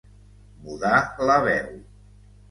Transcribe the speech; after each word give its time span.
Mudar 0.67 0.95
la 1.31 1.35
veu. 1.47 1.69